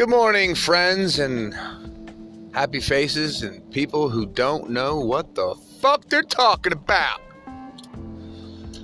Good 0.00 0.08
morning, 0.08 0.54
friends 0.54 1.18
and 1.18 1.54
happy 2.54 2.80
faces 2.80 3.42
and 3.42 3.70
people 3.70 4.08
who 4.08 4.24
don't 4.24 4.70
know 4.70 4.98
what 4.98 5.34
the 5.34 5.54
fuck 5.78 6.06
they're 6.06 6.22
talking 6.22 6.72
about. 6.72 7.20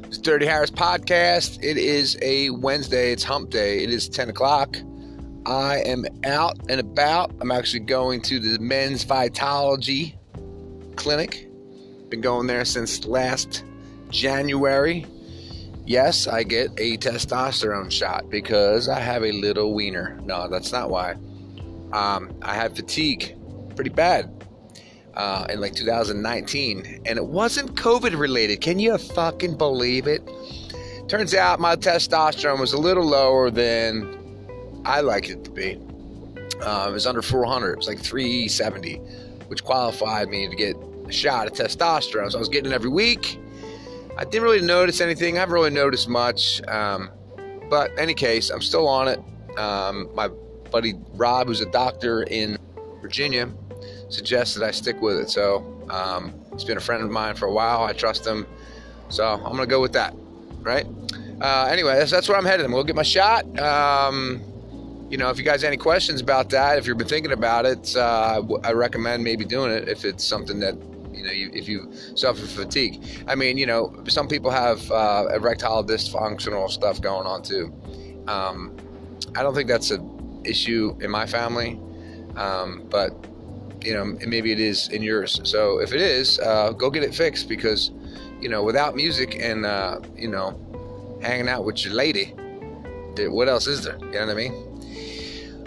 It's 0.04 0.18
Dirty 0.18 0.44
Harris 0.44 0.70
Podcast. 0.70 1.58
It 1.64 1.78
is 1.78 2.18
a 2.20 2.50
Wednesday. 2.50 3.12
It's 3.12 3.24
hump 3.24 3.48
day. 3.48 3.82
It 3.82 3.88
is 3.88 4.10
10 4.10 4.28
o'clock. 4.28 4.76
I 5.46 5.78
am 5.86 6.04
out 6.26 6.58
and 6.68 6.80
about. 6.80 7.34
I'm 7.40 7.50
actually 7.50 7.80
going 7.80 8.20
to 8.20 8.38
the 8.38 8.58
men's 8.58 9.02
vitology 9.02 10.16
clinic. 10.96 11.48
Been 12.10 12.20
going 12.20 12.46
there 12.46 12.66
since 12.66 13.06
last 13.06 13.64
January. 14.10 15.06
Yes, 15.86 16.26
I 16.26 16.42
get 16.42 16.72
a 16.78 16.96
testosterone 16.96 17.92
shot 17.92 18.28
because 18.28 18.88
I 18.88 18.98
have 18.98 19.22
a 19.22 19.30
little 19.30 19.72
wiener. 19.72 20.18
No, 20.24 20.48
that's 20.48 20.72
not 20.72 20.90
why. 20.90 21.12
Um, 21.92 22.34
I 22.42 22.54
had 22.54 22.74
fatigue 22.74 23.36
pretty 23.76 23.90
bad 23.90 24.44
uh, 25.14 25.46
in 25.48 25.60
like 25.60 25.74
2019, 25.74 27.02
and 27.06 27.18
it 27.18 27.24
wasn't 27.24 27.76
COVID 27.76 28.18
related. 28.18 28.60
Can 28.60 28.80
you 28.80 28.98
fucking 28.98 29.56
believe 29.56 30.08
it? 30.08 30.28
Turns 31.06 31.34
out 31.34 31.60
my 31.60 31.76
testosterone 31.76 32.58
was 32.58 32.72
a 32.72 32.78
little 32.78 33.04
lower 33.06 33.48
than 33.48 34.18
I 34.84 35.02
like 35.02 35.28
it 35.28 35.44
to 35.44 35.50
be. 35.52 35.80
Uh, 36.62 36.88
it 36.90 36.92
was 36.92 37.06
under 37.06 37.22
400. 37.22 37.74
It 37.74 37.76
was 37.76 37.86
like 37.86 38.00
370, 38.00 38.96
which 39.46 39.62
qualified 39.62 40.30
me 40.30 40.48
to 40.48 40.56
get 40.56 40.74
a 41.06 41.12
shot 41.12 41.46
of 41.46 41.52
testosterone. 41.52 42.32
So 42.32 42.38
I 42.38 42.40
was 42.40 42.48
getting 42.48 42.72
it 42.72 42.74
every 42.74 42.90
week 42.90 43.38
I 44.18 44.24
didn't 44.24 44.44
really 44.44 44.62
notice 44.62 45.00
anything. 45.00 45.36
I 45.36 45.40
haven't 45.40 45.54
really 45.54 45.70
noticed 45.70 46.08
much. 46.08 46.66
Um, 46.68 47.10
but 47.68 47.90
any 47.98 48.14
case, 48.14 48.50
I'm 48.50 48.62
still 48.62 48.88
on 48.88 49.08
it. 49.08 49.20
Um, 49.58 50.08
my 50.14 50.28
buddy 50.70 50.94
Rob, 51.14 51.48
who's 51.48 51.60
a 51.60 51.70
doctor 51.70 52.22
in 52.22 52.58
Virginia, 53.02 53.50
suggested 54.08 54.62
I 54.62 54.70
stick 54.70 55.00
with 55.02 55.16
it. 55.16 55.28
So 55.28 55.86
um, 55.90 56.32
he's 56.52 56.64
been 56.64 56.78
a 56.78 56.80
friend 56.80 57.02
of 57.02 57.10
mine 57.10 57.34
for 57.34 57.46
a 57.46 57.52
while. 57.52 57.82
I 57.82 57.92
trust 57.92 58.26
him. 58.26 58.46
So 59.08 59.26
I'm 59.26 59.42
going 59.42 59.58
to 59.58 59.66
go 59.66 59.80
with 59.80 59.92
that. 59.92 60.14
Right? 60.60 60.86
Uh, 61.40 61.68
anyway, 61.70 61.96
that's, 61.96 62.10
that's 62.10 62.28
where 62.28 62.38
I'm 62.38 62.44
headed. 62.46 62.64
I'm 62.64 62.72
going 62.72 62.84
to 62.84 62.86
get 62.86 62.96
my 62.96 63.02
shot. 63.02 63.44
Um, 63.60 64.42
you 65.10 65.18
know, 65.18 65.28
if 65.28 65.38
you 65.38 65.44
guys 65.44 65.62
have 65.62 65.68
any 65.68 65.76
questions 65.76 66.20
about 66.20 66.50
that, 66.50 66.78
if 66.78 66.86
you've 66.86 66.98
been 66.98 67.06
thinking 67.06 67.32
about 67.32 67.66
it, 67.66 67.94
uh, 67.94 68.42
I 68.64 68.72
recommend 68.72 69.22
maybe 69.22 69.44
doing 69.44 69.70
it 69.70 69.88
if 69.88 70.04
it's 70.04 70.24
something 70.24 70.58
that 70.60 70.74
you 71.16 71.24
know, 71.24 71.32
you, 71.32 71.50
if 71.52 71.68
you 71.68 71.92
suffer 72.14 72.46
fatigue. 72.46 73.02
I 73.26 73.34
mean, 73.34 73.56
you 73.58 73.66
know, 73.66 73.94
some 74.08 74.28
people 74.28 74.50
have 74.50 74.90
uh, 74.90 75.28
erectile 75.34 75.84
dysfunctional 75.84 76.68
stuff 76.70 77.00
going 77.00 77.26
on 77.26 77.42
too. 77.42 77.72
Um, 78.28 78.76
I 79.34 79.42
don't 79.42 79.54
think 79.54 79.68
that's 79.68 79.90
an 79.90 80.42
issue 80.44 80.96
in 81.00 81.10
my 81.10 81.26
family, 81.26 81.80
um, 82.36 82.86
but 82.90 83.12
you 83.82 83.94
know, 83.94 84.04
maybe 84.26 84.52
it 84.52 84.60
is 84.60 84.88
in 84.88 85.02
yours. 85.02 85.40
So 85.44 85.78
if 85.80 85.92
it 85.92 86.00
is, 86.00 86.38
uh, 86.40 86.72
go 86.72 86.90
get 86.90 87.02
it 87.02 87.14
fixed 87.14 87.48
because, 87.48 87.92
you 88.40 88.48
know, 88.48 88.62
without 88.62 88.96
music 88.96 89.36
and 89.40 89.64
uh, 89.64 90.00
you 90.16 90.28
know, 90.28 90.58
hanging 91.22 91.48
out 91.48 91.64
with 91.64 91.84
your 91.84 91.94
lady, 91.94 92.34
what 93.18 93.48
else 93.48 93.66
is 93.66 93.84
there? 93.84 93.98
You 93.98 94.12
know 94.12 94.26
what 94.26 94.30
I 94.30 94.34
mean? 94.34 94.52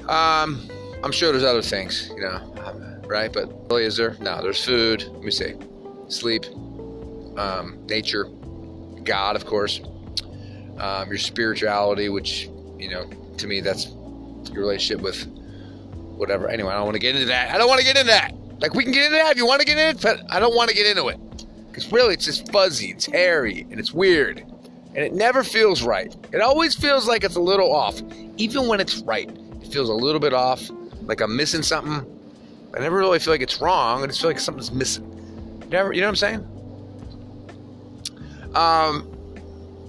Um, 0.10 0.70
I'm 1.04 1.12
sure 1.12 1.32
there's 1.32 1.44
other 1.44 1.62
things, 1.62 2.12
you 2.16 2.22
know 2.22 2.50
right? 3.10 3.34
But 3.34 3.52
really, 3.70 3.84
is 3.84 3.98
there? 3.98 4.16
No, 4.22 4.42
there's 4.42 4.64
food. 4.64 5.04
Let 5.12 5.24
me 5.24 5.32
see. 5.32 5.56
Sleep, 6.08 6.46
um, 7.38 7.86
nature, 7.88 8.26
God, 9.04 9.36
of 9.36 9.46
course, 9.46 9.82
um, 10.78 11.10
your 11.10 11.18
spirituality, 11.18 12.10
which, 12.10 12.50
you 12.78 12.90
know, 12.90 13.10
to 13.38 13.48
me, 13.48 13.62
that's 13.62 13.88
your 14.52 14.62
relationship 14.62 15.02
with 15.02 15.26
whatever. 16.18 16.48
Anyway, 16.48 16.70
I 16.72 16.76
don't 16.76 16.86
want 16.86 16.96
to 16.96 17.00
get 17.00 17.16
into 17.16 17.28
that. 17.28 17.54
I 17.54 17.58
don't 17.58 17.68
want 17.68 17.80
to 17.80 17.86
get 17.86 17.98
into 17.98 18.12
that. 18.12 18.34
Like, 18.60 18.74
we 18.76 18.84
can 18.84 18.94
get 18.94 19.06
into 19.06 19.18
that 19.18 19.32
if 19.32 19.38
you 19.38 19.46
want 19.46 19.62
to 19.62 19.66
get 19.66 19.78
into 19.78 19.98
it, 19.98 20.02
but 20.02 20.32
I 20.32 20.40
don't 20.40 20.56
want 20.56 20.70
to 20.70 20.76
get 20.76 20.86
into 20.86 21.08
it. 21.08 21.18
Because 21.68 21.92
really, 21.92 22.14
it's 22.14 22.26
just 22.26 22.52
fuzzy, 22.52 22.92
it's 22.92 23.06
hairy, 23.06 23.66
and 23.72 23.80
it's 23.80 23.92
weird. 23.92 24.40
And 24.96 24.98
it 25.06 25.14
never 25.14 25.44
feels 25.44 25.82
right. 25.82 26.16
It 26.32 26.42
always 26.42 26.76
feels 26.76 27.08
like 27.08 27.24
it's 27.24 27.36
a 27.36 27.42
little 27.42 27.74
off. 27.74 28.02
Even 28.38 28.68
when 28.68 28.80
it's 28.80 29.00
right, 29.00 29.30
it 29.30 29.68
feels 29.72 29.90
a 29.90 29.94
little 29.94 30.20
bit 30.20 30.34
off, 30.34 30.70
like 31.04 31.22
I'm 31.22 31.36
missing 31.36 31.62
something 31.62 32.19
I 32.76 32.80
never 32.80 32.98
really 32.98 33.20
feel 33.20 33.34
like 33.34 33.42
it's 33.42 33.62
wrong. 33.62 34.04
I 34.04 34.08
just 34.08 34.22
feel 34.22 34.30
like 34.30 34.40
something's 34.40 34.72
missing. 34.72 35.06
Never, 35.70 35.94
you 35.94 36.02
know 36.02 36.08
what 36.08 36.24
I'm 36.24 36.44
saying? 36.44 36.60
Um, 38.56 39.16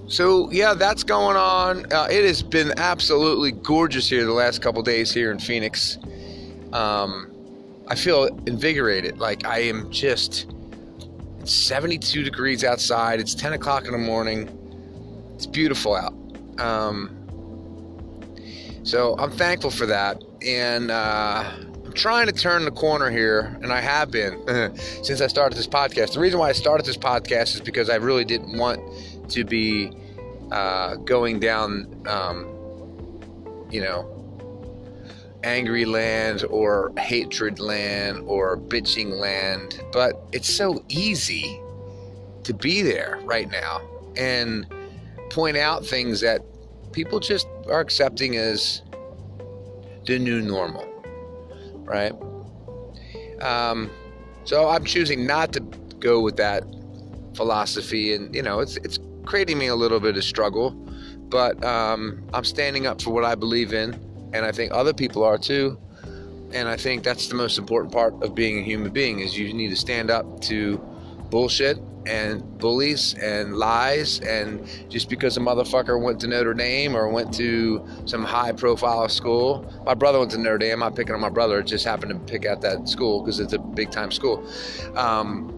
so 0.08 0.50
yeah, 0.50 0.74
that's 0.74 1.02
going 1.02 1.36
on. 1.36 1.90
Uh, 1.92 2.08
it 2.10 2.24
has 2.24 2.42
been 2.42 2.72
absolutely 2.78 3.52
gorgeous 3.52 4.08
here 4.08 4.24
the 4.24 4.32
last 4.32 4.60
couple 4.62 4.82
days 4.82 5.12
here 5.12 5.30
in 5.30 5.38
Phoenix. 5.38 5.98
Um, 6.72 7.30
I 7.88 7.94
feel 7.94 8.26
invigorated. 8.46 9.18
Like 9.18 9.46
I 9.46 9.60
am 9.60 9.90
just. 9.90 10.46
It's 11.40 11.54
72 11.54 12.22
degrees 12.22 12.64
outside. 12.64 13.18
It's 13.18 13.34
10 13.34 13.54
o'clock 13.54 13.86
in 13.86 13.92
the 13.92 13.98
morning. 13.98 14.50
It's 15.34 15.46
beautiful 15.46 15.94
out. 15.94 16.12
Um, 16.58 17.16
so 18.82 19.16
I'm 19.18 19.30
thankful 19.30 19.70
for 19.70 19.86
that, 19.86 20.22
and. 20.42 20.90
Uh, 20.90 21.50
I'm 21.90 21.96
trying 21.96 22.26
to 22.26 22.32
turn 22.32 22.64
the 22.64 22.70
corner 22.70 23.10
here, 23.10 23.58
and 23.62 23.72
I 23.72 23.80
have 23.80 24.12
been 24.12 24.40
since 25.02 25.20
I 25.20 25.26
started 25.26 25.58
this 25.58 25.66
podcast. 25.66 26.14
The 26.14 26.20
reason 26.20 26.38
why 26.38 26.48
I 26.48 26.52
started 26.52 26.86
this 26.86 26.96
podcast 26.96 27.56
is 27.56 27.60
because 27.60 27.90
I 27.90 27.96
really 27.96 28.24
didn't 28.24 28.56
want 28.56 28.80
to 29.30 29.42
be 29.42 29.90
uh, 30.52 30.94
going 30.98 31.40
down, 31.40 32.00
um, 32.06 32.46
you 33.72 33.80
know, 33.80 34.06
angry 35.42 35.84
land 35.84 36.44
or 36.44 36.92
hatred 36.96 37.58
land 37.58 38.22
or 38.24 38.56
bitching 38.56 39.18
land. 39.18 39.82
But 39.92 40.14
it's 40.30 40.48
so 40.48 40.84
easy 40.88 41.60
to 42.44 42.54
be 42.54 42.82
there 42.82 43.18
right 43.24 43.50
now 43.50 43.80
and 44.16 44.64
point 45.28 45.56
out 45.56 45.84
things 45.84 46.20
that 46.20 46.42
people 46.92 47.18
just 47.18 47.48
are 47.66 47.80
accepting 47.80 48.36
as 48.36 48.82
the 50.06 50.20
new 50.20 50.40
normal 50.40 50.89
right? 51.90 52.12
Um, 53.42 53.90
so 54.44 54.68
I'm 54.68 54.84
choosing 54.84 55.26
not 55.26 55.52
to 55.54 55.60
go 55.98 56.20
with 56.20 56.36
that 56.36 56.64
philosophy, 57.34 58.14
and 58.14 58.34
you 58.34 58.42
know, 58.42 58.60
it's 58.60 58.76
it's 58.78 58.98
creating 59.26 59.58
me 59.58 59.66
a 59.66 59.74
little 59.74 60.00
bit 60.00 60.16
of 60.16 60.24
struggle, 60.24 60.70
but 61.28 61.62
um, 61.64 62.22
I'm 62.32 62.44
standing 62.44 62.86
up 62.86 63.02
for 63.02 63.10
what 63.10 63.24
I 63.24 63.34
believe 63.34 63.74
in, 63.74 63.94
and 64.32 64.46
I 64.46 64.52
think 64.52 64.72
other 64.72 64.92
people 64.92 65.24
are 65.24 65.38
too. 65.38 65.78
And 66.52 66.68
I 66.68 66.76
think 66.76 67.04
that's 67.04 67.28
the 67.28 67.36
most 67.36 67.58
important 67.58 67.92
part 67.92 68.12
of 68.22 68.34
being 68.34 68.58
a 68.58 68.62
human 68.62 68.90
being 68.90 69.20
is 69.20 69.38
you 69.38 69.52
need 69.52 69.68
to 69.68 69.76
stand 69.76 70.10
up 70.10 70.40
to 70.42 70.78
bullshit 71.30 71.78
and 72.10 72.58
bullies 72.58 73.14
and 73.14 73.56
lies 73.56 74.18
and 74.20 74.66
just 74.88 75.08
because 75.08 75.36
a 75.36 75.40
motherfucker 75.40 76.02
went 76.02 76.20
to 76.20 76.26
Notre 76.26 76.54
Dame 76.54 76.96
or 76.96 77.08
went 77.08 77.32
to 77.34 77.86
some 78.04 78.24
high 78.24 78.52
profile 78.52 79.08
school 79.08 79.72
my 79.86 79.94
brother 79.94 80.18
went 80.18 80.32
to 80.32 80.38
Notre 80.38 80.58
Dame 80.58 80.74
I'm 80.74 80.80
not 80.80 80.96
picking 80.96 81.14
on 81.14 81.20
my 81.20 81.28
brother 81.28 81.60
it 81.60 81.66
just 81.66 81.84
happened 81.84 82.12
to 82.12 82.18
pick 82.32 82.44
out 82.44 82.60
that 82.62 82.88
school 82.88 83.22
because 83.22 83.38
it's 83.38 83.52
a 83.52 83.58
big 83.58 83.90
time 83.90 84.10
school. 84.10 84.44
Um, 84.96 85.56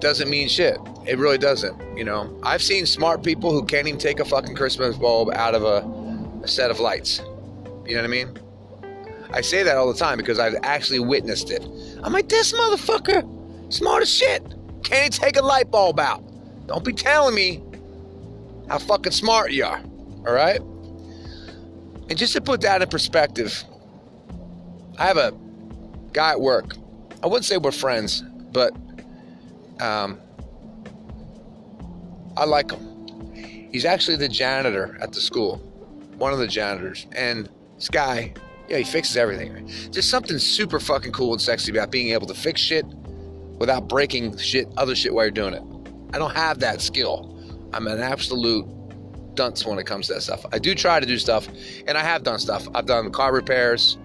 doesn't 0.00 0.28
mean 0.28 0.48
shit. 0.48 0.78
It 1.06 1.18
really 1.18 1.38
doesn't 1.38 1.76
you 1.96 2.04
know? 2.04 2.38
I've 2.42 2.62
seen 2.62 2.86
smart 2.86 3.22
people 3.22 3.50
who 3.50 3.64
can't 3.64 3.88
even 3.88 3.98
take 3.98 4.20
a 4.20 4.24
fucking 4.24 4.54
Christmas 4.54 4.96
bulb 4.96 5.30
out 5.34 5.54
of 5.54 5.64
a, 5.64 6.44
a 6.44 6.48
set 6.48 6.70
of 6.70 6.80
lights. 6.80 7.20
You 7.86 7.94
know 7.94 8.02
what 8.02 8.04
I 8.04 8.08
mean? 8.08 8.38
I 9.30 9.40
say 9.40 9.62
that 9.62 9.76
all 9.76 9.92
the 9.92 9.98
time 9.98 10.18
because 10.18 10.38
I've 10.38 10.56
actually 10.62 11.00
witnessed 11.00 11.50
it. 11.50 11.64
I'm 12.02 12.12
like 12.12 12.28
this 12.28 12.52
motherfucker 12.52 13.72
smart 13.72 14.02
as 14.02 14.10
shit 14.12 14.55
can't 14.86 15.12
take 15.12 15.36
a 15.36 15.42
light 15.42 15.70
bulb 15.70 15.98
out. 15.98 16.22
Don't 16.66 16.84
be 16.84 16.92
telling 16.92 17.34
me 17.34 17.62
how 18.68 18.78
fucking 18.78 19.12
smart 19.12 19.50
you 19.50 19.64
are. 19.64 19.82
All 20.26 20.32
right? 20.32 20.60
And 22.08 22.16
just 22.16 22.32
to 22.34 22.40
put 22.40 22.60
that 22.60 22.82
in 22.82 22.88
perspective, 22.88 23.64
I 24.96 25.06
have 25.06 25.16
a 25.16 25.32
guy 26.12 26.30
at 26.30 26.40
work. 26.40 26.76
I 27.22 27.26
wouldn't 27.26 27.44
say 27.44 27.56
we're 27.56 27.72
friends, 27.72 28.22
but 28.52 28.72
um, 29.80 30.20
I 32.36 32.44
like 32.44 32.70
him. 32.70 33.72
He's 33.72 33.84
actually 33.84 34.16
the 34.16 34.28
janitor 34.28 34.96
at 35.00 35.12
the 35.12 35.20
school, 35.20 35.56
one 36.16 36.32
of 36.32 36.38
the 36.38 36.46
janitors. 36.46 37.06
And 37.12 37.48
this 37.74 37.88
guy, 37.88 38.34
yeah, 38.68 38.78
he 38.78 38.84
fixes 38.84 39.16
everything. 39.16 39.68
There's 39.90 40.08
something 40.08 40.38
super 40.38 40.78
fucking 40.78 41.12
cool 41.12 41.32
and 41.32 41.42
sexy 41.42 41.72
about 41.72 41.90
being 41.90 42.12
able 42.12 42.28
to 42.28 42.34
fix 42.34 42.60
shit 42.60 42.86
without 43.58 43.88
breaking 43.88 44.36
shit, 44.38 44.68
other 44.76 44.94
shit 44.94 45.14
while 45.14 45.24
you're 45.24 45.30
doing 45.30 45.54
it. 45.54 45.62
I 46.14 46.18
don't 46.18 46.34
have 46.34 46.60
that 46.60 46.80
skill. 46.80 47.32
I'm 47.72 47.86
an 47.86 48.00
absolute 48.00 48.66
dunce 49.34 49.66
when 49.66 49.78
it 49.78 49.86
comes 49.86 50.06
to 50.08 50.14
that 50.14 50.22
stuff. 50.22 50.44
I 50.52 50.58
do 50.58 50.74
try 50.74 50.98
to 50.98 51.06
do 51.06 51.18
stuff, 51.18 51.48
and 51.86 51.96
I 51.96 52.02
have 52.02 52.22
done 52.22 52.38
stuff. 52.38 52.66
I've 52.74 52.86
done 52.86 53.10
car 53.12 53.32
repairs. 53.32 53.98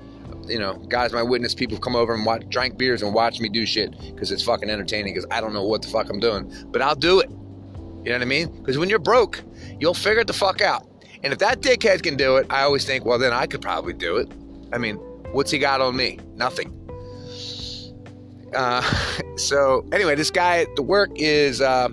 You 0.48 0.60
know, 0.60 0.74
guys, 0.90 1.14
my 1.14 1.24
witness 1.24 1.54
people 1.54 1.78
come 1.78 1.96
over 1.96 2.14
and 2.14 2.26
watch, 2.26 2.44
drank 2.50 2.78
beers 2.78 3.04
and 3.04 3.14
watch 3.14 3.40
me 3.40 3.48
do 3.48 3.66
shit 3.66 3.96
because 4.14 4.32
it's 4.32 4.44
fucking 4.44 4.70
entertaining. 4.70 5.14
Because 5.14 5.28
I 5.32 5.40
don't 5.40 5.54
know 5.54 5.64
what 5.64 5.82
the 5.82 5.88
fuck 5.88 6.10
I'm 6.10 6.20
doing, 6.20 6.52
but 6.72 6.82
I'll 6.82 6.96
do 6.96 7.20
it. 7.20 7.30
You 7.30 8.12
know 8.12 8.14
what 8.14 8.22
I 8.22 8.26
mean? 8.26 8.50
Because 8.58 8.78
when 8.78 8.90
you're 8.90 9.00
broke, 9.00 9.42
you'll 9.80 9.94
figure 9.94 10.22
it 10.22 10.28
the 10.28 10.34
fuck 10.34 10.62
out. 10.62 10.88
And 11.24 11.32
if 11.32 11.40
that 11.40 11.62
dickhead 11.62 12.02
can 12.02 12.18
do 12.18 12.38
it, 12.38 12.48
I 12.50 12.64
always 12.64 12.84
think, 12.84 13.06
well, 13.06 13.20
then 13.20 13.32
I 13.32 13.46
could 13.46 13.62
probably 13.62 13.94
do 13.94 14.18
it. 14.18 14.32
I 14.74 14.80
mean, 14.80 14.96
what's 15.34 15.52
he 15.52 15.60
got 15.60 15.80
on 15.80 15.96
me? 15.96 16.18
Nothing. 16.36 16.76
Uh, 18.54 18.82
so 19.36 19.86
anyway, 19.92 20.16
this 20.16 20.32
guy, 20.32 20.66
the 20.76 20.84
work 20.84 21.12
is 21.16 21.62
uh, 21.62 21.90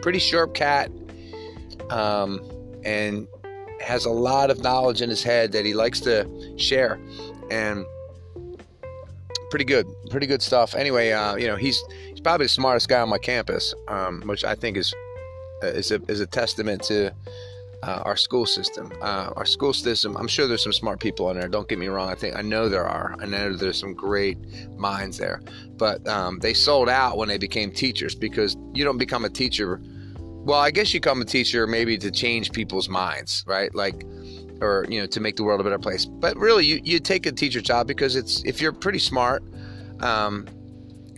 pretty 0.00 0.18
sharp 0.18 0.54
cat, 0.54 0.90
um, 1.90 2.40
and 2.84 3.28
has 3.80 4.04
a 4.04 4.10
lot 4.10 4.50
of 4.50 4.62
knowledge 4.62 5.02
in 5.02 5.10
his 5.10 5.22
head 5.22 5.52
that 5.52 5.64
he 5.64 5.74
likes 5.74 6.00
to 6.00 6.28
share, 6.56 6.98
and 7.50 7.84
pretty 9.50 9.64
good, 9.64 9.86
pretty 10.10 10.26
good 10.26 10.42
stuff. 10.42 10.74
Anyway, 10.74 11.10
uh, 11.10 11.36
you 11.36 11.46
know, 11.46 11.56
he's 11.56 11.82
he's 12.08 12.20
probably 12.20 12.46
the 12.46 12.50
smartest 12.50 12.88
guy 12.88 13.00
on 13.00 13.08
my 13.08 13.18
campus, 13.18 13.74
um, 13.88 14.22
which 14.26 14.44
I 14.44 14.54
think 14.54 14.76
is 14.76 14.94
is 15.62 15.90
a 15.90 16.00
is 16.08 16.20
a 16.20 16.26
testament 16.26 16.82
to 16.84 17.12
uh, 17.82 18.02
our 18.04 18.16
school 18.16 18.46
system. 18.46 18.92
Uh, 19.00 19.32
our 19.36 19.44
school 19.44 19.72
system, 19.72 20.16
I'm 20.16 20.28
sure 20.28 20.46
there's 20.46 20.62
some 20.62 20.72
smart 20.72 21.00
people 21.00 21.30
in 21.30 21.38
there. 21.38 21.48
Don't 21.48 21.68
get 21.68 21.78
me 21.78 21.88
wrong. 21.88 22.08
I 22.08 22.14
think 22.14 22.36
I 22.36 22.42
know 22.42 22.68
there 22.68 22.86
are. 22.86 23.16
I 23.20 23.26
know 23.26 23.54
there's 23.54 23.78
some 23.78 23.94
great 23.94 24.38
minds 24.76 25.18
there. 25.18 25.42
But 25.76 26.06
um, 26.06 26.38
they 26.38 26.54
sold 26.54 26.88
out 26.88 27.16
when 27.16 27.28
they 27.28 27.38
became 27.38 27.72
teachers 27.72 28.14
because 28.14 28.56
you 28.72 28.84
don't 28.84 28.98
become 28.98 29.24
a 29.24 29.30
teacher. 29.30 29.80
Well, 30.14 30.60
I 30.60 30.70
guess 30.70 30.94
you 30.94 31.00
become 31.00 31.20
a 31.22 31.24
teacher 31.24 31.66
maybe 31.66 31.98
to 31.98 32.10
change 32.10 32.52
people's 32.52 32.88
minds, 32.88 33.44
right? 33.46 33.74
Like, 33.74 34.04
or 34.60 34.86
you 34.88 35.00
know, 35.00 35.06
to 35.06 35.20
make 35.20 35.36
the 35.36 35.42
world 35.42 35.60
a 35.60 35.64
better 35.64 35.78
place. 35.78 36.04
But 36.04 36.36
really, 36.36 36.64
you 36.64 36.80
you 36.84 37.00
take 37.00 37.26
a 37.26 37.32
teacher 37.32 37.60
job 37.60 37.88
because 37.88 38.14
it's 38.14 38.44
if 38.44 38.60
you're 38.60 38.72
pretty 38.72 39.00
smart. 39.00 39.42
Um, 40.00 40.46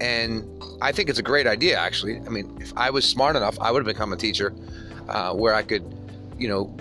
and 0.01 0.45
I 0.83 0.91
think 0.91 1.09
it's 1.09 1.21
a 1.21 1.23
great 1.23 1.47
idea, 1.47 1.79
actually. 1.79 2.19
I 2.27 2.29
mean, 2.29 2.59
if 2.61 2.73
I 2.77 2.91
was 2.91 3.05
smart 3.05 3.37
enough, 3.37 3.57
I 3.61 3.71
would 3.71 3.87
have 3.87 3.87
become 3.87 4.13
a 4.13 4.17
teacher 4.17 4.53
uh, 5.09 5.33
where 5.33 5.55
I 5.55 5.63
could 5.63 5.85
you 6.39 6.49
know, 6.49 6.77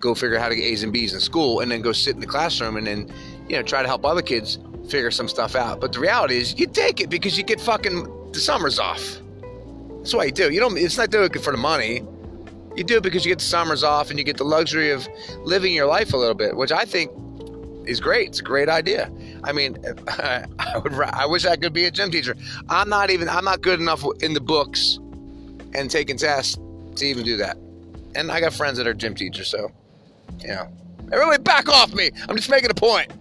go 0.00 0.14
figure 0.14 0.36
out 0.36 0.42
how 0.42 0.48
to 0.48 0.56
get 0.56 0.64
A's 0.64 0.82
and 0.82 0.92
B's 0.92 1.12
in 1.14 1.20
school 1.20 1.60
and 1.60 1.70
then 1.70 1.82
go 1.82 1.92
sit 1.92 2.14
in 2.14 2.20
the 2.20 2.26
classroom 2.26 2.76
and 2.76 2.86
then, 2.86 3.12
you 3.48 3.56
know, 3.56 3.62
try 3.62 3.82
to 3.82 3.88
help 3.88 4.04
other 4.04 4.22
kids 4.22 4.58
figure 4.88 5.10
some 5.10 5.28
stuff 5.28 5.54
out. 5.54 5.80
But 5.80 5.92
the 5.92 6.00
reality 6.00 6.38
is 6.38 6.58
you 6.58 6.66
take 6.66 7.00
it 7.00 7.10
because 7.10 7.36
you 7.36 7.44
get 7.44 7.60
fucking 7.60 8.32
the 8.32 8.40
summers 8.40 8.78
off. 8.78 9.18
That's 9.98 10.14
why 10.14 10.24
you 10.24 10.32
do. 10.32 10.50
You 10.50 10.60
don't 10.60 10.76
it's 10.78 10.96
not 10.96 11.10
doing 11.10 11.30
it 11.32 11.38
for 11.38 11.52
the 11.52 11.58
money. 11.58 12.02
You 12.76 12.84
do 12.84 12.96
it 12.96 13.02
because 13.02 13.24
you 13.24 13.30
get 13.30 13.40
the 13.40 13.44
summers 13.44 13.82
off 13.84 14.10
and 14.10 14.18
you 14.18 14.24
get 14.24 14.38
the 14.38 14.44
luxury 14.44 14.90
of 14.90 15.06
living 15.42 15.74
your 15.74 15.86
life 15.86 16.12
a 16.12 16.16
little 16.16 16.34
bit, 16.34 16.56
which 16.56 16.72
I 16.72 16.84
think 16.84 17.10
is 17.86 18.00
great. 18.00 18.28
It's 18.28 18.40
a 18.40 18.44
great 18.44 18.68
idea. 18.68 19.10
I 19.44 19.52
mean, 19.52 19.76
I 20.08 20.46
would 20.82 20.94
I 20.94 21.26
wish 21.26 21.44
I 21.44 21.56
could 21.56 21.72
be 21.72 21.84
a 21.84 21.90
gym 21.90 22.10
teacher. 22.10 22.36
I'm 22.68 22.88
not 22.88 23.10
even 23.10 23.28
I'm 23.28 23.44
not 23.44 23.60
good 23.60 23.80
enough 23.80 24.04
in 24.20 24.32
the 24.32 24.40
books 24.40 24.98
and 25.74 25.90
taking 25.90 26.16
tests 26.16 26.56
to 26.96 27.06
even 27.06 27.24
do 27.24 27.36
that 27.36 27.56
and 28.14 28.30
I 28.30 28.40
got 28.40 28.52
friends 28.52 28.78
that 28.78 28.86
are 28.86 28.94
gym 28.94 29.14
teachers, 29.14 29.48
so 29.48 29.70
you 30.40 30.48
know, 30.48 30.68
everybody 31.12 31.42
back 31.42 31.68
off 31.68 31.92
me. 31.92 32.10
I'm 32.28 32.36
just 32.36 32.50
making 32.50 32.70
a 32.70 32.74
point. 32.74 33.12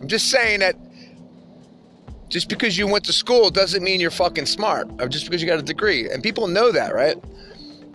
I'm 0.00 0.08
just 0.08 0.30
saying 0.30 0.60
that 0.60 0.76
just 2.28 2.48
because 2.48 2.78
you 2.78 2.86
went 2.86 3.04
to 3.04 3.12
school 3.12 3.50
doesn't 3.50 3.82
mean 3.82 4.00
you're 4.00 4.10
fucking 4.10 4.46
smart. 4.46 4.88
Or 5.00 5.08
just 5.08 5.24
because 5.24 5.42
you 5.42 5.48
got 5.48 5.58
a 5.58 5.62
degree, 5.62 6.08
and 6.08 6.22
people 6.22 6.46
know 6.46 6.72
that, 6.72 6.94
right? 6.94 7.16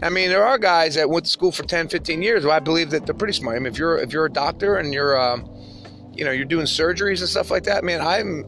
I 0.04 0.10
mean, 0.10 0.30
there 0.30 0.46
are 0.46 0.58
guys 0.58 0.96
that 0.96 1.10
went 1.10 1.26
to 1.26 1.32
school 1.32 1.54
for 1.54 1.64
10, 1.64 1.88
15 1.88 2.22
years 2.22 2.46
I 2.46 2.60
believe 2.60 2.90
that 2.90 3.06
they're 3.06 3.16
pretty 3.16 3.34
smart. 3.34 3.56
I 3.56 3.60
mean, 3.60 3.72
if 3.72 3.80
you're 3.80 3.98
if 3.98 4.12
you're 4.12 4.26
a 4.26 4.32
doctor 4.32 4.76
and 4.76 4.94
you're, 4.94 5.20
um, 5.20 5.50
you 6.14 6.26
know, 6.26 6.32
you're 6.32 6.46
doing 6.46 6.66
surgeries 6.66 7.22
and 7.22 7.30
stuff 7.30 7.50
like 7.50 7.64
that, 7.64 7.84
man, 7.84 8.02
I'm, 8.02 8.46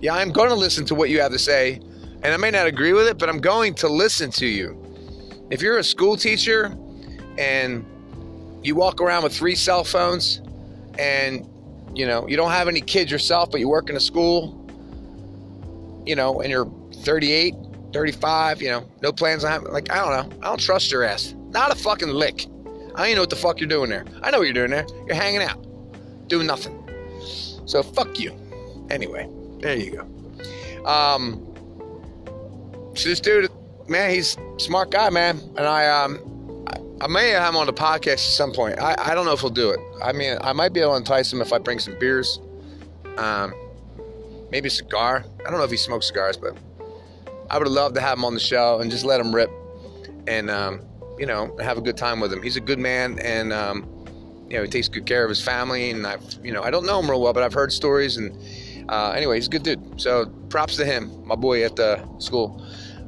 yeah, 0.00 0.14
I'm 0.14 0.30
going 0.30 0.50
to 0.50 0.54
listen 0.54 0.84
to 0.86 0.94
what 0.94 1.08
you 1.08 1.20
have 1.20 1.32
to 1.32 1.38
say, 1.38 1.80
and 2.22 2.26
I 2.26 2.36
may 2.36 2.50
not 2.50 2.66
agree 2.66 2.92
with 2.92 3.06
it, 3.06 3.18
but 3.18 3.28
I'm 3.28 3.40
going 3.40 3.74
to 3.76 3.88
listen 3.88 4.30
to 4.32 4.46
you 4.46 4.83
if 5.54 5.62
you're 5.62 5.78
a 5.78 5.84
school 5.84 6.16
teacher 6.16 6.76
and 7.38 7.86
you 8.64 8.74
walk 8.74 9.00
around 9.00 9.22
with 9.22 9.32
three 9.32 9.54
cell 9.54 9.84
phones 9.84 10.42
and 10.98 11.48
you 11.94 12.04
know 12.04 12.26
you 12.26 12.36
don't 12.36 12.50
have 12.50 12.66
any 12.66 12.80
kids 12.80 13.08
yourself 13.08 13.52
but 13.52 13.60
you 13.60 13.68
work 13.68 13.88
in 13.88 13.94
a 13.94 14.00
school 14.00 14.60
you 16.04 16.16
know 16.16 16.40
and 16.40 16.50
you're 16.50 16.68
38 17.04 17.54
35 17.92 18.62
you 18.62 18.68
know 18.68 18.84
no 19.00 19.12
plans 19.12 19.44
on 19.44 19.52
having 19.52 19.72
like 19.72 19.92
i 19.92 19.96
don't 19.98 20.10
know. 20.10 20.38
I 20.42 20.48
don't 20.48 20.58
trust 20.60 20.90
your 20.90 21.04
ass. 21.04 21.36
Not 21.50 21.70
a 21.70 21.76
fucking 21.76 22.08
lick. 22.08 22.46
I 22.96 22.98
don't 22.98 23.06
even 23.06 23.14
know 23.14 23.22
what 23.22 23.30
the 23.30 23.36
fuck 23.36 23.60
you're 23.60 23.68
doing 23.68 23.90
there. 23.90 24.04
I 24.24 24.32
know 24.32 24.38
what 24.38 24.44
you're 24.44 24.54
doing 24.54 24.70
there. 24.70 24.86
You're 25.06 25.14
hanging 25.14 25.42
out. 25.42 25.64
Doing 26.26 26.48
nothing. 26.48 26.76
So 27.64 27.80
fuck 27.84 28.18
you. 28.18 28.34
Anyway 28.90 29.30
there 29.60 29.76
you 29.76 29.92
go. 29.92 30.84
Um 30.84 31.46
so 32.96 33.08
this 33.08 33.20
dude 33.20 33.48
man, 33.88 34.10
he's 34.10 34.36
smart 34.58 34.90
guy, 34.90 35.10
man. 35.10 35.40
And 35.56 35.66
I, 35.66 35.86
um, 35.86 36.64
I, 36.66 37.04
I 37.04 37.06
may 37.08 37.30
have 37.30 37.50
him 37.50 37.56
on 37.56 37.66
the 37.66 37.72
podcast 37.72 38.12
at 38.12 38.18
some 38.18 38.52
point. 38.52 38.78
I, 38.78 38.94
I 38.98 39.14
don't 39.14 39.24
know 39.24 39.32
if 39.32 39.40
he'll 39.40 39.50
do 39.50 39.70
it. 39.70 39.80
I 40.02 40.12
mean, 40.12 40.38
I 40.40 40.52
might 40.52 40.72
be 40.72 40.80
able 40.80 40.92
to 40.92 40.98
entice 40.98 41.32
him 41.32 41.40
if 41.40 41.52
I 41.52 41.58
bring 41.58 41.78
some 41.78 41.98
beers. 41.98 42.40
Um, 43.16 43.54
maybe 44.50 44.68
a 44.68 44.70
cigar. 44.70 45.24
I 45.40 45.50
don't 45.50 45.58
know 45.58 45.64
if 45.64 45.70
he 45.70 45.76
smokes 45.76 46.06
cigars, 46.06 46.36
but 46.36 46.56
I 47.50 47.58
would 47.58 47.68
love 47.68 47.94
to 47.94 48.00
have 48.00 48.18
him 48.18 48.24
on 48.24 48.34
the 48.34 48.40
show 48.40 48.80
and 48.80 48.90
just 48.90 49.04
let 49.04 49.20
him 49.20 49.34
rip 49.34 49.50
and, 50.26 50.50
um, 50.50 50.80
you 51.18 51.26
know, 51.26 51.56
have 51.60 51.78
a 51.78 51.80
good 51.80 51.96
time 51.96 52.20
with 52.20 52.32
him. 52.32 52.42
He's 52.42 52.56
a 52.56 52.60
good 52.60 52.78
man 52.78 53.18
and, 53.20 53.52
um, 53.52 53.88
you 54.48 54.56
know, 54.56 54.62
he 54.62 54.68
takes 54.68 54.88
good 54.88 55.06
care 55.06 55.24
of 55.24 55.28
his 55.28 55.42
family. 55.42 55.90
And 55.90 56.06
I've, 56.06 56.22
you 56.42 56.52
know, 56.52 56.62
I 56.62 56.70
don't 56.70 56.86
know 56.86 57.00
him 57.00 57.10
real 57.10 57.20
well, 57.20 57.32
but 57.32 57.42
I've 57.42 57.52
heard 57.52 57.72
stories. 57.72 58.16
And 58.16 58.36
uh, 58.88 59.10
anyway, 59.10 59.36
he's 59.36 59.46
a 59.46 59.50
good 59.50 59.62
dude. 59.62 60.00
So 60.00 60.26
props 60.48 60.76
to 60.76 60.84
him, 60.84 61.26
my 61.26 61.34
boy 61.34 61.64
at 61.64 61.76
the 61.76 62.04
school 62.18 62.64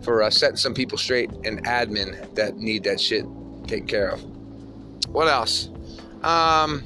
for 0.06 0.22
uh, 0.22 0.30
setting 0.30 0.56
some 0.56 0.72
people 0.72 0.96
straight 0.96 1.30
and 1.44 1.66
admin 1.66 2.32
that 2.36 2.56
need 2.56 2.84
that 2.84 3.00
shit 3.00 3.24
taken 3.66 3.88
care 3.88 4.08
of. 4.08 4.22
What 5.08 5.26
else? 5.26 5.68
Um, 6.22 6.84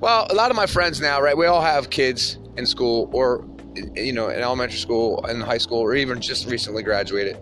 well, 0.00 0.26
a 0.28 0.34
lot 0.34 0.50
of 0.50 0.56
my 0.56 0.66
friends 0.66 1.00
now, 1.00 1.22
right? 1.22 1.34
We 1.36 1.46
all 1.46 1.62
have 1.62 1.88
kids 1.88 2.38
in 2.58 2.66
school 2.66 3.08
or, 3.14 3.42
you 3.94 4.12
know, 4.12 4.28
in 4.28 4.38
elementary 4.38 4.78
school 4.78 5.24
and 5.24 5.42
high 5.42 5.56
school 5.56 5.78
or 5.78 5.94
even 5.94 6.20
just 6.20 6.46
recently 6.46 6.82
graduated. 6.82 7.38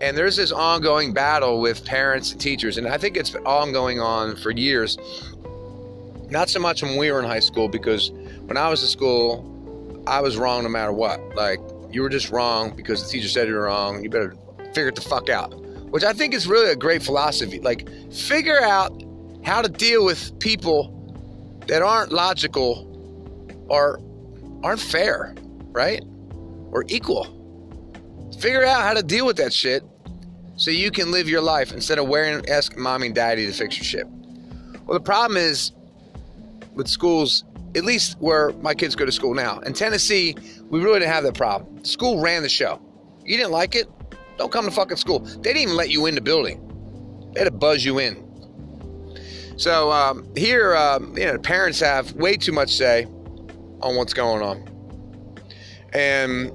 And 0.00 0.16
there's 0.16 0.36
this 0.36 0.52
ongoing 0.52 1.12
battle 1.12 1.60
with 1.60 1.84
parents 1.84 2.30
and 2.30 2.40
teachers. 2.40 2.78
And 2.78 2.86
I 2.86 2.98
think 2.98 3.16
it's 3.16 3.30
been 3.30 3.44
ongoing 3.44 4.00
on 4.00 4.36
for 4.36 4.52
years. 4.52 4.96
Not 6.30 6.50
so 6.50 6.60
much 6.60 6.82
when 6.82 6.96
we 6.96 7.10
were 7.10 7.18
in 7.18 7.24
high 7.24 7.40
school, 7.40 7.68
because 7.68 8.12
when 8.46 8.56
I 8.56 8.68
was 8.68 8.80
in 8.82 8.88
school, 8.88 10.04
I 10.06 10.20
was 10.20 10.36
wrong 10.36 10.62
no 10.62 10.68
matter 10.68 10.92
what. 10.92 11.20
Like, 11.34 11.58
you 11.92 12.02
were 12.02 12.08
just 12.08 12.30
wrong 12.30 12.74
because 12.74 13.02
the 13.04 13.08
teacher 13.08 13.28
said 13.28 13.46
you 13.48 13.54
were 13.54 13.62
wrong. 13.62 14.02
You 14.02 14.10
better 14.10 14.34
figure 14.74 14.88
it 14.88 14.94
the 14.94 15.02
fuck 15.02 15.28
out. 15.28 15.54
Which 15.90 16.04
I 16.04 16.14
think 16.14 16.32
is 16.32 16.46
really 16.46 16.70
a 16.70 16.76
great 16.76 17.02
philosophy. 17.02 17.60
Like, 17.60 17.88
figure 18.10 18.60
out 18.60 18.90
how 19.44 19.60
to 19.60 19.68
deal 19.68 20.04
with 20.04 20.38
people 20.38 20.98
that 21.66 21.82
aren't 21.82 22.10
logical 22.10 22.88
or 23.68 24.00
aren't 24.62 24.80
fair, 24.80 25.34
right? 25.70 26.02
Or 26.70 26.84
equal. 26.88 27.24
Figure 28.40 28.64
out 28.64 28.82
how 28.82 28.94
to 28.94 29.02
deal 29.02 29.26
with 29.26 29.36
that 29.36 29.52
shit 29.52 29.84
so 30.56 30.70
you 30.70 30.90
can 30.90 31.10
live 31.10 31.28
your 31.28 31.42
life 31.42 31.72
instead 31.72 31.98
of 31.98 32.08
wearing 32.08 32.48
ask 32.48 32.76
mommy 32.76 33.06
and 33.06 33.14
daddy 33.14 33.46
to 33.46 33.52
fix 33.52 33.76
your 33.76 33.84
shit. 33.84 34.06
Well, 34.86 34.98
the 34.98 35.04
problem 35.04 35.36
is 35.36 35.72
with 36.74 36.88
schools 36.88 37.44
at 37.74 37.84
least 37.84 38.16
where 38.20 38.52
my 38.54 38.74
kids 38.74 38.94
go 38.94 39.04
to 39.04 39.12
school 39.12 39.34
now. 39.34 39.60
In 39.60 39.72
Tennessee, 39.72 40.36
we 40.72 40.80
really 40.80 41.00
didn't 41.00 41.12
have 41.12 41.24
that 41.24 41.34
problem. 41.34 41.84
School 41.84 42.18
ran 42.18 42.42
the 42.42 42.48
show. 42.48 42.80
You 43.26 43.36
didn't 43.36 43.52
like 43.52 43.74
it? 43.76 43.88
Don't 44.38 44.50
come 44.50 44.64
to 44.64 44.70
fucking 44.70 44.96
school. 44.96 45.18
They 45.18 45.52
didn't 45.52 45.58
even 45.58 45.76
let 45.76 45.90
you 45.90 46.06
in 46.06 46.14
the 46.14 46.22
building. 46.22 47.30
They 47.34 47.40
had 47.40 47.44
to 47.44 47.50
buzz 47.50 47.84
you 47.84 47.98
in. 47.98 48.16
So 49.58 49.92
um, 49.92 50.26
here, 50.34 50.74
um, 50.74 51.14
you 51.16 51.26
know, 51.26 51.36
parents 51.36 51.78
have 51.80 52.12
way 52.14 52.38
too 52.38 52.52
much 52.52 52.74
say 52.74 53.04
on 53.82 53.96
what's 53.96 54.14
going 54.14 54.42
on, 54.42 54.66
and 55.92 56.50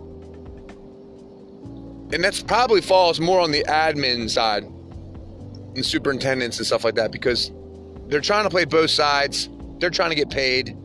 and 2.12 2.24
that's 2.24 2.42
probably 2.42 2.82
falls 2.82 3.20
more 3.20 3.40
on 3.40 3.52
the 3.52 3.64
admin 3.66 4.32
side 4.32 4.64
and 4.64 5.86
superintendents 5.86 6.58
and 6.58 6.66
stuff 6.66 6.84
like 6.84 6.96
that 6.96 7.12
because 7.12 7.52
they're 8.08 8.20
trying 8.20 8.46
to 8.46 8.50
play 8.50 8.66
both 8.66 8.90
sides. 8.90 9.48
They're 9.78 9.92
trying 9.92 10.10
to 10.10 10.16
get 10.16 10.32
paid 10.32 10.76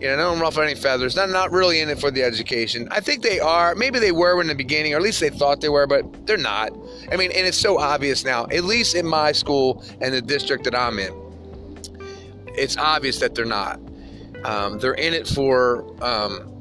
you 0.00 0.08
know, 0.08 0.16
don't 0.16 0.40
ruffle 0.40 0.62
any 0.62 0.74
feathers. 0.74 1.14
They're 1.14 1.26
not 1.26 1.52
really 1.52 1.80
in 1.80 1.88
it 1.88 1.98
for 1.98 2.10
the 2.10 2.22
education. 2.22 2.88
I 2.90 3.00
think 3.00 3.22
they 3.22 3.40
are. 3.40 3.74
Maybe 3.74 3.98
they 3.98 4.12
were 4.12 4.40
in 4.40 4.48
the 4.48 4.54
beginning, 4.54 4.92
or 4.92 4.96
at 4.96 5.02
least 5.02 5.20
they 5.20 5.30
thought 5.30 5.60
they 5.60 5.68
were, 5.68 5.86
but 5.86 6.26
they're 6.26 6.36
not. 6.36 6.72
I 7.12 7.16
mean, 7.16 7.30
and 7.30 7.46
it's 7.46 7.58
so 7.58 7.78
obvious 7.78 8.24
now, 8.24 8.46
at 8.46 8.64
least 8.64 8.94
in 8.94 9.06
my 9.06 9.32
school 9.32 9.84
and 10.00 10.12
the 10.12 10.20
district 10.20 10.64
that 10.64 10.74
I'm 10.74 10.98
in. 10.98 11.12
It's 12.48 12.76
obvious 12.76 13.20
that 13.20 13.34
they're 13.34 13.44
not. 13.44 13.80
Um, 14.44 14.78
they're 14.78 14.94
in 14.94 15.14
it 15.14 15.26
for, 15.26 15.84
um, 16.04 16.52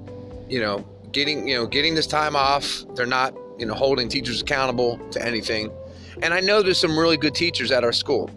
you 0.48 0.62
know, 0.62 0.86
getting, 1.12 1.48
you 1.48 1.56
know, 1.56 1.66
getting 1.66 1.96
this 1.96 2.08
time 2.08 2.36
off. 2.36 2.84
They're 2.96 3.06
not, 3.06 3.36
you 3.58 3.66
know, 3.66 3.74
holding 3.74 4.10
teachers 4.10 4.42
accountable 4.42 4.98
to 5.10 5.26
anything. 5.26 5.72
And 6.22 6.34
I 6.34 6.40
know 6.40 6.62
there's 6.62 6.80
some 6.80 6.98
really 6.98 7.18
good 7.18 7.36
teachers 7.36 7.72
at 7.72 7.84
our 7.84 7.92
school. 7.92 8.30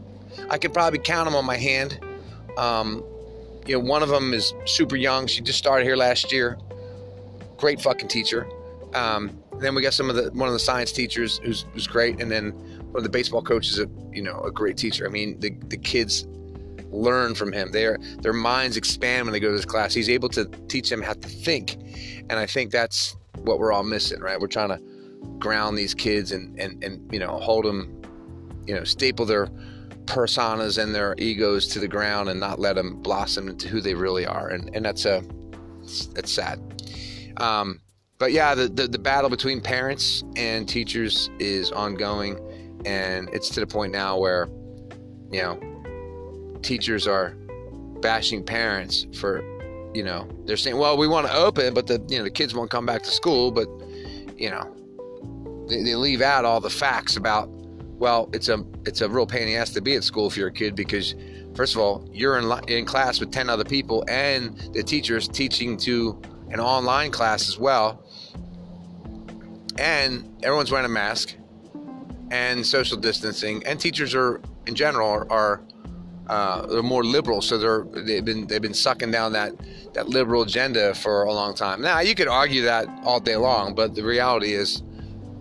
I 0.51 0.59
could 0.59 0.73
probably 0.73 0.99
count 0.99 1.27
them 1.27 1.35
on 1.37 1.45
my 1.45 1.57
hand. 1.57 2.01
Um, 2.57 3.05
you 3.67 3.79
know, 3.79 3.85
one 3.85 4.03
of 4.03 4.09
them 4.09 4.33
is 4.33 4.55
super 4.65 4.97
young. 4.97 5.27
She 5.27 5.41
just 5.41 5.59
started 5.59 5.85
here 5.85 5.97
last 5.97 6.33
year. 6.33 6.59
Great 7.57 7.81
fucking 7.81 8.09
teacher. 8.09 8.47
Um, 8.95 9.43
then 9.59 9.75
we 9.75 9.83
got 9.83 9.95
some 9.95 10.11
of 10.11 10.17
the 10.17 10.31
one 10.33 10.49
of 10.49 10.53
the 10.53 10.59
science 10.59 10.93
teachers 10.93 11.39
who's, 11.39 11.65
who's 11.73 11.87
great, 11.87 12.21
and 12.21 12.31
then 12.31 12.51
one 12.51 12.97
of 12.97 13.03
the 13.03 13.09
baseball 13.09 13.43
coaches, 13.43 13.79
a 13.79 13.89
you 14.13 14.23
know, 14.23 14.41
a 14.41 14.51
great 14.51 14.77
teacher. 14.77 15.07
I 15.07 15.11
mean, 15.11 15.39
the 15.41 15.51
the 15.69 15.77
kids 15.77 16.27
learn 16.91 17.35
from 17.35 17.53
him. 17.53 17.73
Their 17.73 17.99
their 18.21 18.33
minds 18.33 18.77
expand 18.77 19.27
when 19.27 19.33
they 19.33 19.41
go 19.41 19.49
to 19.49 19.57
this 19.57 19.65
class. 19.65 19.95
He's 19.95 20.09
able 20.09 20.29
to 20.31 20.47
teach 20.69 20.89
them 20.91 21.03
how 21.03 21.15
to 21.15 21.29
think, 21.29 21.77
and 22.29 22.33
I 22.33 22.47
think 22.47 22.71
that's 22.71 23.17
what 23.39 23.59
we're 23.59 23.73
all 23.73 23.85
missing, 23.85 24.21
right? 24.21 24.39
We're 24.39 24.47
trying 24.47 24.71
to 24.71 24.81
ground 25.39 25.77
these 25.77 25.95
kids 25.95 26.33
and 26.33 26.59
and 26.61 26.83
and 26.85 27.13
you 27.13 27.19
know 27.19 27.39
hold 27.39 27.65
them, 27.65 28.03
you 28.67 28.75
know, 28.75 28.85
staple 28.85 29.27
their 29.27 29.49
personas 30.07 30.83
and 30.83 30.95
their 30.95 31.15
egos 31.19 31.67
to 31.69 31.81
the 31.81 31.89
ground 31.89 32.29
and 32.29 32.41
not 32.41 32.59
let 32.59 32.77
them 32.77 33.03
blossom 33.03 33.49
into 33.49 33.69
who 33.69 33.81
they 33.81 33.95
really 33.95 34.27
are, 34.27 34.49
and 34.49 34.75
and 34.75 34.85
that's 34.85 35.05
a 35.05 35.23
that's 36.15 36.33
sad. 36.33 36.61
Um, 37.37 37.81
but 38.19 38.33
yeah, 38.33 38.55
the, 38.55 38.69
the, 38.69 38.89
the 38.89 38.99
battle 38.99 39.29
between 39.29 39.61
parents 39.61 40.25
and 40.37 40.69
teachers 40.69 41.31
is 41.39 41.71
ongoing, 41.71 42.39
and 42.87 43.29
it's 43.33 43.51
to 43.51 43.61
the 43.61 43.67
point 43.67 43.93
now 43.93 44.17
where, 44.19 44.49
you 45.31 45.43
know, 45.43 45.61
teachers 46.63 47.07
are 47.07 47.37
bashing 48.01 48.43
parents 48.43 49.07
for, 49.15 49.43
you 49.95 50.03
know, 50.03 50.27
they're 50.47 50.57
saying, 50.57 50.79
well, 50.79 50.97
we 50.97 51.07
want 51.07 51.27
to 51.27 51.35
open, 51.35 51.75
but 51.75 51.87
the 51.87 52.03
you 52.09 52.19
know 52.19 52.25
the 52.25 52.31
kids 52.31 52.55
won't 52.55 52.71
come 52.71 52.87
back 52.87 53.03
to 53.03 53.11
school, 53.11 53.51
but 53.51 53.69
you 54.37 54.51
know, 54.51 54.75
they, 55.69 55.83
they 55.83 55.95
leave 55.95 56.23
out 56.23 56.45
all 56.45 56.61
the 56.61 56.71
facts 56.71 57.17
about, 57.17 57.51
well, 57.99 58.29
it's 58.33 58.49
a 58.49 58.65
it's 58.85 59.01
a 59.01 59.09
real 59.09 59.27
pain 59.27 59.43
in 59.43 59.49
the 59.49 59.57
ass 59.57 59.71
to 59.71 59.81
be 59.81 59.95
at 59.95 60.05
school 60.05 60.27
if 60.27 60.37
you're 60.37 60.49
a 60.49 60.53
kid 60.53 60.75
because 60.77 61.15
first 61.55 61.75
of 61.75 61.81
all, 61.81 62.09
you're 62.13 62.39
in, 62.39 62.51
in 62.69 62.85
class 62.85 63.19
with 63.19 63.31
10 63.31 63.49
other 63.49 63.65
people 63.65 64.05
and 64.09 64.57
the 64.75 64.83
teacher's 64.83 65.27
teaching 65.27 65.77
to 65.79 66.21
an 66.51 66.61
online 66.61 67.11
class 67.11 67.49
as 67.49 67.59
well. 67.59 68.05
And 69.79 70.37
everyone's 70.43 70.71
wearing 70.71 70.87
a 70.87 70.91
mask 70.91 71.35
and 72.31 72.65
social 72.67 72.99
distancing 72.99 73.65
and 73.67 73.81
teachers 73.81 74.15
are 74.15 74.41
in 74.67 74.75
general 74.75 75.09
are, 75.09 75.31
are 75.31 75.63
uh, 76.29 76.67
they're 76.67 76.83
more 76.83 77.05
liberal, 77.05 77.41
so 77.41 77.57
they're 77.57 77.85
they've 78.05 78.25
been 78.25 78.47
they've 78.49 78.63
been 78.63 78.75
sucking 78.75 79.13
down 79.13 79.33
that 79.33 79.55
that 79.95 80.09
liberal 80.09 80.43
agenda 80.43 80.93
for 80.95 81.23
a 81.23 81.33
long 81.33 81.55
time. 81.55 81.81
Now 81.81 82.01
you 82.01 82.17
could 82.17 82.27
argue 82.27 82.63
that 82.63 82.89
all 83.05 83.21
day 83.21 83.37
long, 83.37 83.75
but 83.75 83.95
the 83.95 84.03
reality 84.03 84.53
is 84.53 84.83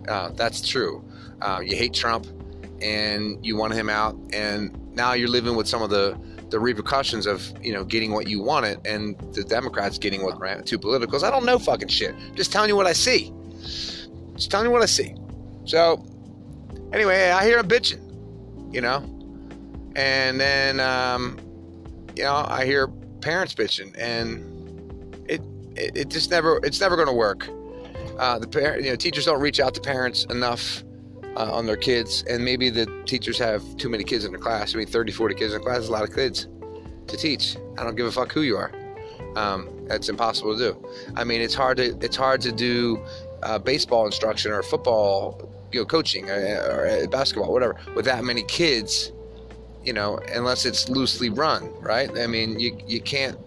uh, 0.06 0.30
that's 0.30 0.66
true. 0.66 1.04
Uh, 1.42 1.60
you 1.64 1.76
hate 1.76 1.92
Trump, 1.92 2.26
and 2.82 3.44
you 3.44 3.56
want 3.56 3.74
him 3.74 3.88
out, 3.88 4.16
and 4.32 4.76
now 4.94 5.12
you're 5.12 5.28
living 5.28 5.56
with 5.56 5.68
some 5.68 5.82
of 5.82 5.90
the 5.90 6.18
the 6.50 6.60
repercussions 6.60 7.26
of 7.26 7.52
you 7.62 7.72
know 7.72 7.84
getting 7.84 8.12
what 8.12 8.28
you 8.28 8.40
wanted 8.40 8.78
and 8.86 9.18
the 9.32 9.42
Democrats 9.42 9.98
getting 9.98 10.22
what 10.22 10.38
ran 10.38 10.62
two 10.62 10.78
politicals. 10.78 11.22
I 11.22 11.30
don't 11.30 11.44
know 11.44 11.58
fucking 11.58 11.88
shit. 11.88 12.14
just 12.34 12.52
telling 12.52 12.68
you 12.68 12.76
what 12.76 12.86
I 12.86 12.92
see. 12.92 13.32
Just 14.34 14.50
telling 14.50 14.66
you 14.66 14.70
what 14.70 14.82
I 14.82 14.86
see. 14.86 15.14
So 15.64 16.04
anyway, 16.92 17.30
I 17.30 17.44
hear 17.44 17.58
him 17.58 17.68
bitching, 17.68 18.72
you 18.72 18.80
know, 18.80 18.98
and 19.96 20.40
then 20.40 20.78
um, 20.80 21.38
you 22.14 22.22
know 22.22 22.44
I 22.48 22.64
hear 22.64 22.88
parents 23.20 23.54
bitching, 23.54 23.94
and 23.98 24.44
it 25.28 25.42
it, 25.74 25.96
it 25.96 26.08
just 26.08 26.30
never 26.30 26.60
it's 26.62 26.80
never 26.80 26.96
going 26.96 27.08
to 27.08 27.14
work. 27.14 27.48
Uh, 28.18 28.38
the 28.38 28.46
parent, 28.48 28.82
you 28.82 28.90
know, 28.90 28.96
teachers 28.96 29.26
don't 29.26 29.40
reach 29.40 29.60
out 29.60 29.74
to 29.74 29.80
parents 29.80 30.24
enough 30.30 30.82
uh, 31.36 31.50
on 31.52 31.66
their 31.66 31.76
kids, 31.76 32.24
and 32.28 32.44
maybe 32.44 32.70
the 32.70 32.86
teachers 33.04 33.38
have 33.38 33.62
too 33.76 33.88
many 33.88 34.04
kids 34.04 34.24
in 34.24 34.32
their 34.32 34.40
class. 34.40 34.74
I 34.74 34.78
mean, 34.78 34.86
30, 34.86 35.12
40 35.12 35.34
kids 35.34 35.54
in 35.54 35.62
class 35.62 35.78
is 35.80 35.88
a 35.88 35.92
lot 35.92 36.02
of 36.02 36.14
kids 36.14 36.48
to 37.08 37.16
teach. 37.16 37.56
I 37.78 37.84
don't 37.84 37.94
give 37.94 38.06
a 38.06 38.12
fuck 38.12 38.32
who 38.32 38.42
you 38.42 38.56
are. 38.56 38.72
Um, 39.36 39.68
that's 39.86 40.08
impossible 40.08 40.56
to 40.56 40.72
do. 40.72 40.88
I 41.14 41.24
mean, 41.24 41.40
it's 41.40 41.54
hard 41.54 41.76
to 41.76 41.96
it's 42.00 42.16
hard 42.16 42.40
to 42.42 42.52
do 42.52 43.04
uh, 43.42 43.58
baseball 43.58 44.06
instruction 44.06 44.50
or 44.50 44.62
football, 44.62 45.52
you 45.72 45.80
know, 45.80 45.86
coaching 45.86 46.30
or, 46.30 46.34
uh, 46.34 46.74
or 46.74 46.88
uh, 46.88 47.06
basketball, 47.06 47.52
whatever, 47.52 47.76
with 47.94 48.06
that 48.06 48.24
many 48.24 48.42
kids. 48.44 49.12
You 49.84 49.92
know, 49.92 50.18
unless 50.34 50.64
it's 50.64 50.88
loosely 50.88 51.28
run, 51.28 51.70
right? 51.80 52.10
I 52.18 52.26
mean, 52.26 52.58
you 52.58 52.78
you 52.86 53.00
can't 53.00 53.38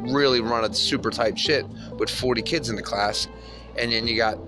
really 0.00 0.40
run 0.40 0.64
a 0.64 0.74
super 0.74 1.10
tight 1.10 1.38
shit 1.38 1.66
with 1.98 2.10
40 2.10 2.42
kids 2.42 2.68
in 2.68 2.76
the 2.76 2.82
class, 2.82 3.28
and 3.78 3.92
then 3.92 4.08
you 4.08 4.16
got, 4.16 4.38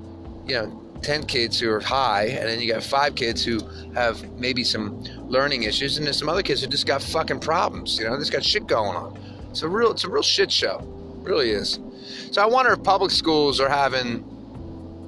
you 0.47 0.55
know, 0.55 0.86
10 1.03 1.27
kids 1.27 1.59
who 1.59 1.71
are 1.71 1.81
high, 1.81 2.25
and 2.25 2.49
then 2.49 2.61
you 2.61 2.73
got 2.73 2.83
five 2.83 3.15
kids 3.15 3.45
who 3.45 3.61
have 3.95 4.23
maybe 4.39 4.65
some 4.65 5.03
learning 5.29 5.65
issues, 5.65 5.97
and 5.97 6.07
there's 6.07 6.19
some 6.19 6.29
other 6.29 6.43
kids 6.43 6.61
who 6.61 6.67
just 6.67 6.87
got 6.87 7.03
fucking 7.03 7.41
problems. 7.41 7.99
You 7.99 8.09
know, 8.09 8.19
just 8.19 8.33
got 8.33 8.45
shit 8.45 8.67
going 8.67 8.97
on. 8.97 9.19
It's 9.51 9.63
a 9.63 9.69
real, 9.69 9.91
it's 9.91 10.05
a 10.05 10.11
real 10.11 10.23
shit 10.23 10.51
show. 10.51 10.79
It 11.23 11.29
really 11.29 11.51
is. 11.51 11.79
So 12.31 12.43
I 12.43 12.47
wonder 12.47 12.73
if 12.73 12.83
public 12.83 13.11
schools 13.11 13.61
are 13.61 13.69
having, 13.69 14.25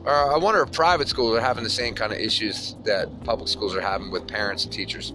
or 0.04 0.34
I 0.34 0.36
wonder 0.36 0.62
if 0.62 0.72
private 0.72 1.08
schools 1.08 1.36
are 1.36 1.40
having 1.40 1.64
the 1.64 1.70
same 1.70 1.94
kind 1.94 2.12
of 2.12 2.18
issues 2.18 2.76
that 2.84 3.08
public 3.24 3.48
schools 3.48 3.74
are 3.74 3.80
having 3.80 4.10
with 4.10 4.26
parents 4.26 4.64
and 4.64 4.72
teachers. 4.72 5.12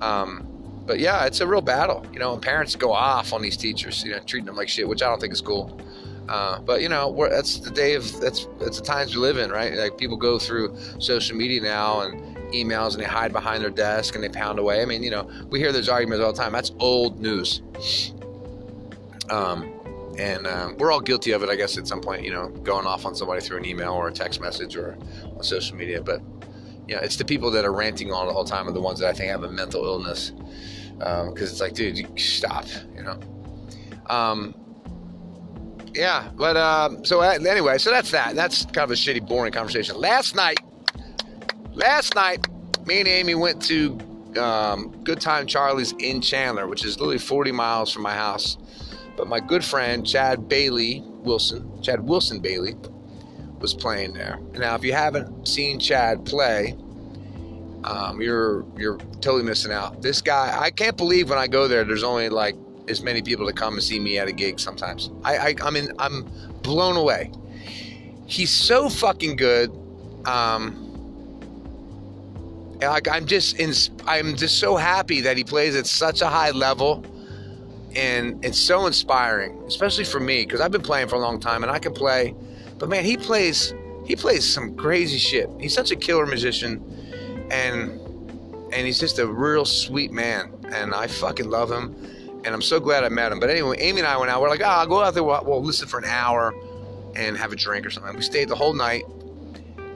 Um, 0.00 0.48
but 0.86 0.98
yeah, 0.98 1.24
it's 1.26 1.40
a 1.40 1.46
real 1.46 1.60
battle. 1.60 2.06
You 2.12 2.18
know, 2.18 2.32
and 2.32 2.42
parents 2.42 2.76
go 2.76 2.92
off 2.92 3.32
on 3.32 3.42
these 3.42 3.56
teachers, 3.56 4.04
you 4.04 4.12
know, 4.12 4.20
treating 4.20 4.46
them 4.46 4.56
like 4.56 4.68
shit, 4.68 4.88
which 4.88 5.02
I 5.02 5.08
don't 5.08 5.20
think 5.20 5.32
is 5.32 5.40
cool. 5.40 5.80
Uh, 6.28 6.60
but 6.60 6.80
you 6.80 6.88
know, 6.88 7.14
that's 7.30 7.58
the 7.58 7.70
day 7.70 7.94
of 7.94 8.20
that's 8.20 8.46
that's 8.58 8.78
the 8.78 8.84
times 8.84 9.14
we 9.14 9.20
live 9.20 9.38
in, 9.38 9.50
right? 9.50 9.74
Like 9.74 9.98
people 9.98 10.16
go 10.16 10.38
through 10.38 10.76
social 10.98 11.36
media 11.36 11.60
now 11.60 12.00
and 12.00 12.36
emails, 12.52 12.92
and 12.92 13.02
they 13.02 13.06
hide 13.06 13.32
behind 13.32 13.62
their 13.62 13.70
desk 13.70 14.14
and 14.14 14.22
they 14.22 14.28
pound 14.28 14.58
away. 14.58 14.82
I 14.82 14.84
mean, 14.84 15.02
you 15.02 15.10
know, 15.10 15.28
we 15.50 15.58
hear 15.58 15.72
those 15.72 15.88
arguments 15.88 16.24
all 16.24 16.32
the 16.32 16.38
time. 16.38 16.52
That's 16.52 16.72
old 16.78 17.20
news. 17.20 17.62
Um, 19.30 19.72
and 20.18 20.46
um, 20.46 20.76
we're 20.76 20.92
all 20.92 21.00
guilty 21.00 21.32
of 21.32 21.42
it, 21.42 21.48
I 21.48 21.56
guess, 21.56 21.78
at 21.78 21.88
some 21.88 22.00
point. 22.00 22.22
You 22.22 22.32
know, 22.32 22.48
going 22.48 22.86
off 22.86 23.06
on 23.06 23.14
somebody 23.14 23.40
through 23.40 23.58
an 23.58 23.64
email 23.64 23.92
or 23.92 24.08
a 24.08 24.12
text 24.12 24.40
message 24.40 24.76
or 24.76 24.96
on 25.36 25.42
social 25.42 25.76
media. 25.76 26.02
But 26.02 26.20
you 26.86 26.94
know, 26.94 27.00
it's 27.00 27.16
the 27.16 27.24
people 27.24 27.50
that 27.52 27.64
are 27.64 27.72
ranting 27.72 28.12
on 28.12 28.26
the 28.26 28.32
whole 28.32 28.44
time 28.44 28.68
are 28.68 28.72
the 28.72 28.80
ones 28.80 29.00
that 29.00 29.08
I 29.08 29.12
think 29.12 29.30
have 29.30 29.44
a 29.44 29.50
mental 29.50 29.84
illness. 29.84 30.32
Because 30.98 31.28
um, 31.28 31.34
it's 31.36 31.60
like, 31.60 31.74
dude, 31.74 32.06
stop. 32.18 32.66
You 32.94 33.02
know. 33.02 33.20
Um, 34.06 34.54
yeah, 35.94 36.30
but 36.34 36.56
um, 36.56 37.04
so 37.04 37.20
uh, 37.20 37.38
anyway, 37.46 37.78
so 37.78 37.90
that's 37.90 38.10
that. 38.12 38.34
That's 38.34 38.64
kind 38.66 38.78
of 38.78 38.90
a 38.90 38.94
shitty, 38.94 39.26
boring 39.26 39.52
conversation. 39.52 39.96
Last 39.98 40.34
night, 40.34 40.58
last 41.72 42.14
night, 42.14 42.46
me 42.86 43.00
and 43.00 43.08
Amy 43.08 43.34
went 43.34 43.62
to 43.62 43.98
um, 44.38 44.90
Good 45.04 45.20
Time 45.20 45.46
Charlie's 45.46 45.92
in 45.98 46.20
Chandler, 46.20 46.66
which 46.66 46.84
is 46.84 46.98
literally 46.98 47.18
40 47.18 47.52
miles 47.52 47.92
from 47.92 48.02
my 48.02 48.14
house. 48.14 48.56
But 49.16 49.28
my 49.28 49.40
good 49.40 49.64
friend 49.64 50.06
Chad 50.06 50.48
Bailey 50.48 51.02
Wilson, 51.06 51.82
Chad 51.82 52.00
Wilson 52.00 52.40
Bailey, 52.40 52.74
was 53.58 53.74
playing 53.74 54.14
there. 54.14 54.38
Now, 54.54 54.74
if 54.74 54.84
you 54.84 54.92
haven't 54.92 55.46
seen 55.46 55.78
Chad 55.78 56.24
play, 56.24 56.74
um, 57.84 58.20
you're 58.22 58.64
you're 58.76 58.96
totally 59.20 59.42
missing 59.42 59.72
out. 59.72 60.02
This 60.02 60.22
guy, 60.22 60.56
I 60.58 60.70
can't 60.70 60.96
believe 60.96 61.28
when 61.28 61.38
I 61.38 61.46
go 61.46 61.68
there, 61.68 61.84
there's 61.84 62.04
only 62.04 62.28
like 62.28 62.56
as 62.88 63.02
many 63.02 63.22
people 63.22 63.46
to 63.46 63.52
come 63.52 63.74
and 63.74 63.82
see 63.82 63.98
me 63.98 64.18
at 64.18 64.28
a 64.28 64.32
gig 64.32 64.58
sometimes. 64.58 65.10
I, 65.24 65.36
I 65.36 65.54
I 65.62 65.70
mean 65.70 65.92
I'm 65.98 66.28
blown 66.62 66.96
away. 66.96 67.30
He's 68.26 68.50
so 68.50 68.88
fucking 68.88 69.36
good. 69.36 69.70
Um, 70.24 70.88
like 72.80 73.08
I'm 73.08 73.26
just 73.26 73.58
in, 73.58 73.72
I'm 74.06 74.36
just 74.36 74.58
so 74.58 74.76
happy 74.76 75.20
that 75.20 75.36
he 75.36 75.44
plays 75.44 75.76
at 75.76 75.86
such 75.86 76.20
a 76.20 76.28
high 76.28 76.50
level, 76.50 77.04
and 77.94 78.44
it's 78.44 78.58
so 78.58 78.86
inspiring, 78.86 79.62
especially 79.66 80.04
for 80.04 80.20
me 80.20 80.44
because 80.44 80.60
I've 80.60 80.72
been 80.72 80.82
playing 80.82 81.08
for 81.08 81.16
a 81.16 81.20
long 81.20 81.38
time 81.38 81.62
and 81.62 81.70
I 81.70 81.78
can 81.78 81.92
play, 81.92 82.34
but 82.78 82.88
man, 82.88 83.04
he 83.04 83.16
plays 83.16 83.74
he 84.04 84.16
plays 84.16 84.48
some 84.48 84.74
crazy 84.76 85.18
shit. 85.18 85.48
He's 85.60 85.74
such 85.74 85.90
a 85.90 85.96
killer 85.96 86.26
musician, 86.26 86.82
and 87.50 88.00
and 88.72 88.86
he's 88.86 88.98
just 88.98 89.18
a 89.18 89.26
real 89.26 89.64
sweet 89.64 90.10
man, 90.10 90.52
and 90.72 90.94
I 90.94 91.06
fucking 91.06 91.48
love 91.48 91.70
him 91.70 91.94
and 92.44 92.54
I'm 92.54 92.62
so 92.62 92.80
glad 92.80 93.04
I 93.04 93.08
met 93.08 93.32
him. 93.32 93.40
But 93.40 93.50
anyway, 93.50 93.76
Amy 93.78 94.00
and 94.00 94.06
I 94.06 94.16
went 94.16 94.30
out. 94.30 94.40
We're 94.40 94.48
like, 94.48 94.60
oh, 94.60 94.64
I'll 94.64 94.86
go 94.86 95.00
out 95.00 95.14
there. 95.14 95.24
We'll, 95.24 95.42
we'll 95.44 95.62
listen 95.62 95.88
for 95.88 95.98
an 95.98 96.04
hour 96.04 96.54
and 97.14 97.36
have 97.36 97.52
a 97.52 97.56
drink 97.56 97.86
or 97.86 97.90
something. 97.90 98.14
We 98.14 98.22
stayed 98.22 98.48
the 98.48 98.56
whole 98.56 98.72
night. 98.72 99.04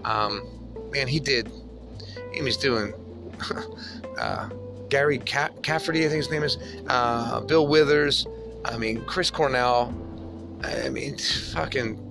Um, 0.04 0.46
man, 0.92 1.08
he 1.08 1.18
did. 1.18 1.50
Amy's 2.34 2.56
doing. 2.56 2.92
uh, 4.18 4.48
Gary 4.88 5.18
Ca- 5.18 5.50
Cafferty, 5.62 6.04
I 6.04 6.08
think 6.08 6.18
his 6.18 6.30
name 6.30 6.42
is. 6.42 6.58
Uh, 6.88 7.40
Bill 7.40 7.66
Withers. 7.66 8.26
I 8.64 8.76
mean, 8.76 9.04
Chris 9.04 9.30
Cornell. 9.30 9.94
I 10.62 10.88
mean, 10.88 11.18
fucking. 11.18 12.02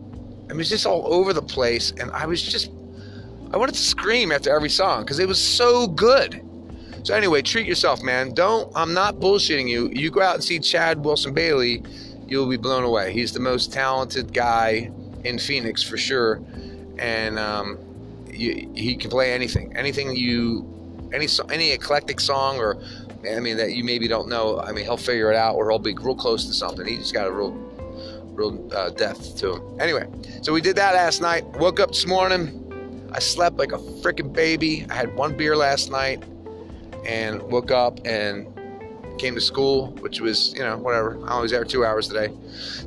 I 0.49 0.53
mean, 0.53 0.61
it's 0.61 0.69
just 0.69 0.85
all 0.85 1.11
over 1.13 1.33
the 1.33 1.41
place. 1.41 1.91
And 1.91 2.11
I 2.11 2.25
was 2.25 2.41
just. 2.41 2.71
I 3.51 3.57
wanted 3.57 3.75
to 3.75 3.81
scream 3.81 4.31
after 4.31 4.53
every 4.53 4.69
song 4.69 5.01
because 5.01 5.19
it 5.19 5.27
was 5.27 5.41
so 5.41 5.87
good. 5.87 6.41
So 7.05 7.13
anyway, 7.13 7.43
treat 7.43 7.67
yourself, 7.67 8.01
man. 8.01 8.33
Don't. 8.33 8.71
I'm 8.75 8.91
not 8.91 9.17
bullshitting 9.17 9.69
you. 9.69 9.91
You 9.93 10.09
go 10.09 10.21
out 10.21 10.33
and 10.33 10.43
see 10.43 10.57
Chad 10.57 11.05
Wilson 11.05 11.35
Bailey, 11.35 11.83
you'll 12.27 12.49
be 12.49 12.57
blown 12.57 12.83
away. 12.83 13.13
He's 13.13 13.31
the 13.31 13.39
most 13.39 13.71
talented 13.71 14.33
guy 14.33 14.89
in 15.23 15.37
Phoenix 15.37 15.83
for 15.83 15.97
sure, 15.97 16.41
and 16.97 17.37
um, 17.37 17.77
you, 18.27 18.71
he 18.73 18.95
can 18.95 19.11
play 19.11 19.33
anything. 19.33 19.77
Anything 19.77 20.15
you, 20.15 20.67
any 21.13 21.27
any 21.51 21.73
eclectic 21.73 22.19
song 22.19 22.57
or, 22.57 22.81
I 23.31 23.39
mean 23.39 23.57
that 23.57 23.73
you 23.73 23.83
maybe 23.83 24.07
don't 24.07 24.27
know. 24.27 24.59
I 24.59 24.71
mean 24.71 24.85
he'll 24.85 24.97
figure 24.97 25.31
it 25.31 25.37
out, 25.37 25.53
or 25.53 25.69
he'll 25.69 25.77
be 25.77 25.93
real 25.93 26.15
close 26.15 26.47
to 26.47 26.53
something. 26.53 26.87
He's 26.87 27.11
got 27.11 27.27
a 27.27 27.31
real, 27.31 27.51
real 28.31 28.67
uh, 28.75 28.89
depth 28.89 29.37
to 29.41 29.57
him. 29.57 29.79
Anyway, 29.79 30.07
so 30.41 30.51
we 30.51 30.59
did 30.59 30.75
that 30.77 30.95
last 30.95 31.21
night. 31.21 31.45
Woke 31.59 31.79
up 31.79 31.89
this 31.89 32.07
morning. 32.07 32.63
I 33.13 33.19
slept 33.19 33.57
like 33.57 33.73
a 33.73 33.77
freaking 33.77 34.33
baby. 34.33 34.87
I 34.89 34.95
had 34.95 35.15
one 35.15 35.37
beer 35.37 35.55
last 35.55 35.91
night 35.91 36.23
and 37.05 37.41
woke 37.43 37.71
up 37.71 37.99
and 38.05 38.47
came 39.17 39.35
to 39.35 39.41
school, 39.41 39.87
which 39.99 40.19
was, 40.19 40.53
you 40.53 40.59
know, 40.59 40.77
whatever. 40.77 41.19
I 41.27 41.39
was 41.39 41.51
there 41.51 41.63
two 41.63 41.85
hours 41.85 42.07
today. 42.07 42.33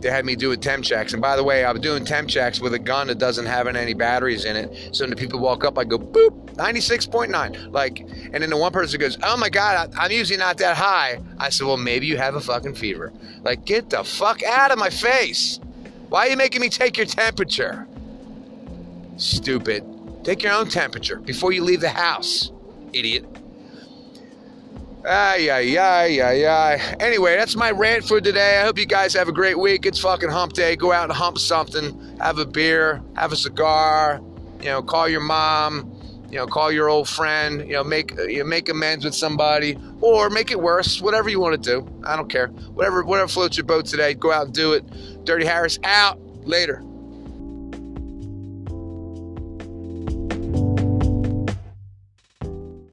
They 0.00 0.10
had 0.10 0.24
me 0.24 0.36
doing 0.36 0.60
temp 0.60 0.84
checks. 0.84 1.12
And 1.12 1.22
by 1.22 1.36
the 1.36 1.44
way, 1.44 1.64
I 1.64 1.72
was 1.72 1.80
doing 1.80 2.04
temp 2.04 2.28
checks 2.28 2.60
with 2.60 2.74
a 2.74 2.78
gun 2.78 3.06
that 3.08 3.18
doesn't 3.18 3.46
have 3.46 3.66
any 3.66 3.94
batteries 3.94 4.44
in 4.44 4.56
it. 4.56 4.94
So 4.94 5.04
when 5.04 5.10
the 5.10 5.16
people 5.16 5.40
walk 5.40 5.64
up, 5.64 5.78
I 5.78 5.84
go, 5.84 5.98
boop, 5.98 6.54
96.9. 6.54 7.72
Like, 7.72 8.00
and 8.00 8.42
then 8.42 8.50
the 8.50 8.56
one 8.56 8.72
person 8.72 9.00
goes, 9.00 9.18
oh 9.22 9.36
my 9.36 9.48
God, 9.48 9.94
I, 9.94 10.04
I'm 10.04 10.10
usually 10.10 10.38
not 10.38 10.58
that 10.58 10.76
high. 10.76 11.20
I 11.38 11.50
said, 11.50 11.66
well, 11.66 11.76
maybe 11.76 12.06
you 12.06 12.16
have 12.16 12.34
a 12.34 12.40
fucking 12.40 12.74
fever. 12.74 13.12
Like, 13.42 13.64
get 13.64 13.90
the 13.90 14.04
fuck 14.04 14.42
out 14.42 14.70
of 14.70 14.78
my 14.78 14.90
face. 14.90 15.60
Why 16.08 16.26
are 16.26 16.30
you 16.30 16.36
making 16.36 16.60
me 16.60 16.68
take 16.68 16.96
your 16.96 17.06
temperature? 17.06 17.86
Stupid. 19.16 19.84
Take 20.24 20.42
your 20.42 20.52
own 20.52 20.68
temperature 20.68 21.16
before 21.16 21.52
you 21.52 21.62
leave 21.62 21.80
the 21.80 21.88
house, 21.88 22.50
idiot. 22.92 23.24
Ay, 25.06 25.48
ay, 25.50 25.78
ay, 25.78 26.20
ay, 26.20 26.46
ay. 26.46 26.96
Anyway, 27.00 27.36
that's 27.36 27.56
my 27.56 27.70
rant 27.70 28.04
for 28.04 28.20
today. 28.20 28.58
I 28.60 28.64
hope 28.64 28.78
you 28.78 28.86
guys 28.86 29.14
have 29.14 29.28
a 29.28 29.32
great 29.32 29.58
week. 29.58 29.86
It's 29.86 29.98
fucking 29.98 30.28
hump 30.28 30.52
day. 30.52 30.76
Go 30.76 30.92
out 30.92 31.04
and 31.04 31.12
hump 31.12 31.38
something. 31.38 32.16
Have 32.20 32.38
a 32.38 32.44
beer, 32.44 33.02
have 33.16 33.32
a 33.32 33.36
cigar, 33.36 34.20
you 34.60 34.66
know, 34.66 34.82
call 34.82 35.08
your 35.08 35.20
mom, 35.20 35.92
you 36.30 36.36
know, 36.36 36.46
call 36.46 36.70
your 36.72 36.88
old 36.88 37.08
friend, 37.08 37.60
you 37.60 37.74
know, 37.74 37.84
make 37.84 38.12
you 38.28 38.40
know, 38.40 38.44
make 38.44 38.68
amends 38.68 39.04
with 39.04 39.14
somebody 39.14 39.78
or 40.00 40.30
make 40.30 40.50
it 40.50 40.60
worse, 40.60 41.00
whatever 41.00 41.28
you 41.28 41.40
want 41.40 41.62
to 41.62 41.70
do. 41.70 41.88
I 42.04 42.16
don't 42.16 42.28
care. 42.28 42.48
Whatever 42.48 43.04
whatever 43.04 43.28
floats 43.28 43.56
your 43.56 43.66
boat 43.66 43.86
today, 43.86 44.14
go 44.14 44.32
out 44.32 44.46
and 44.46 44.54
do 44.54 44.72
it. 44.72 44.84
Dirty 45.24 45.46
Harris 45.46 45.78
out. 45.84 46.20
Later. 46.44 46.82